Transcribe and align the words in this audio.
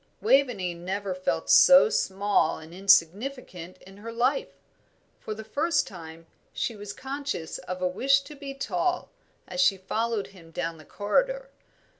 Waveney 0.19 0.73
never 0.73 1.13
felt 1.13 1.47
so 1.47 1.87
small 1.91 2.57
and 2.57 2.73
insignificant 2.73 3.77
in 3.83 3.97
her 3.97 4.11
life. 4.11 4.47
For 5.19 5.35
the 5.35 5.43
first 5.43 5.85
time 5.85 6.25
she 6.51 6.75
was 6.75 6.91
conscious 6.91 7.59
of 7.59 7.83
a 7.83 7.87
wish 7.87 8.21
to 8.21 8.33
be 8.35 8.55
tall, 8.55 9.11
as 9.47 9.61
she 9.61 9.77
followed 9.77 10.29
him 10.33 10.49
down 10.49 10.79
the 10.79 10.85
corridor. 10.85 11.51